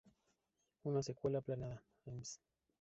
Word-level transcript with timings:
Una 0.81 1.03
secuela 1.03 1.41
planeada, 1.41 1.79
"Ms. 2.07 2.39